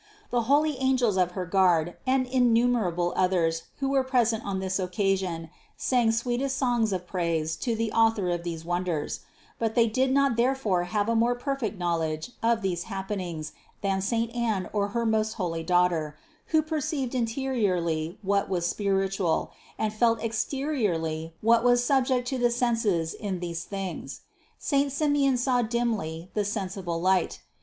The 0.31 0.41
holy 0.49 0.77
angels 0.77 1.15
of 1.15 1.33
her 1.33 1.45
guard 1.45 1.95
and 2.07 2.25
innumerable 2.25 3.13
others 3.15 3.65
who 3.77 3.89
were 3.89 4.03
present 4.03 4.43
on 4.43 4.59
this 4.59 4.77
occa 4.79 5.15
sion 5.15 5.51
sang 5.77 6.11
sweetest 6.11 6.57
songs 6.57 6.91
of 6.91 7.05
praise 7.05 7.55
to 7.57 7.75
the 7.75 7.91
Author 7.91 8.31
of 8.31 8.41
these 8.41 8.65
wonders; 8.65 9.19
but 9.59 9.75
they 9.75 9.85
did 9.85 10.11
not 10.11 10.37
therefore 10.37 10.85
have 10.85 11.07
a 11.07 11.15
more 11.15 11.35
perfect 11.35 11.77
knowledge 11.77 12.31
of 12.41 12.63
these 12.63 12.85
happenings 12.85 13.51
than 13.81 14.01
saint 14.01 14.33
Anne 14.33 14.71
or 14.73 14.87
her 14.87 15.05
most 15.05 15.33
holy 15.33 15.61
Daughter, 15.61 16.17
who 16.47 16.63
perceived 16.63 17.13
interiorly 17.13 18.17
what 18.23 18.49
was 18.49 18.65
spiritual, 18.65 19.51
and 19.77 19.93
felt 19.93 20.19
exteriorly 20.23 21.35
what 21.41 21.63
was 21.63 21.83
subject 21.85 22.27
to 22.29 22.39
the 22.39 22.49
senses 22.49 23.13
in 23.13 23.39
these 23.39 23.65
things. 23.65 24.21
Saint 24.57 24.91
Simeon 24.91 25.37
saw 25.37 25.61
dimly 25.61 26.31
the 26.33 26.43
sen 26.43 26.69
sible 26.69 26.99
light. 26.99 27.41